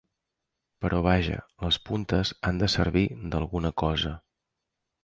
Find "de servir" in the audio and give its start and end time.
2.65-3.07